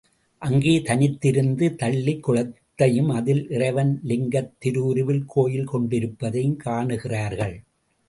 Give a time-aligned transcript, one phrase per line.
[0.41, 7.55] அங்கே தனித்து இருந்த தளிக் குளத்தையும் அதில் இறைவன் லிங்கத் திருவுருவில் கோயில் கொண்டிருப்பதையும் காணுகிறார்கள்.